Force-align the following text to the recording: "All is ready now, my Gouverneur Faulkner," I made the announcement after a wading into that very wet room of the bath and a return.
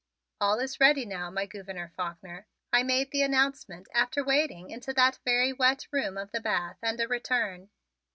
"All 0.39 0.57
is 0.57 0.79
ready 0.79 1.05
now, 1.05 1.29
my 1.29 1.45
Gouverneur 1.45 1.91
Faulkner," 1.95 2.47
I 2.73 2.81
made 2.81 3.11
the 3.11 3.21
announcement 3.21 3.87
after 3.93 4.21
a 4.21 4.23
wading 4.23 4.71
into 4.71 4.93
that 4.93 5.19
very 5.23 5.53
wet 5.53 5.85
room 5.91 6.17
of 6.17 6.31
the 6.31 6.41
bath 6.41 6.79
and 6.81 6.99
a 6.99 7.07
return. 7.07 7.69